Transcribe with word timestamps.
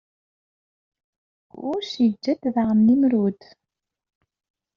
Kuc 1.51 1.89
iǧǧa-d 2.05 2.43
daɣen 2.53 2.79
Nimrud. 2.87 3.41